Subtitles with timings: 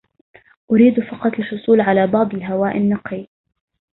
[0.71, 3.27] أريد فقط الحصول على بعض الهواء النقي.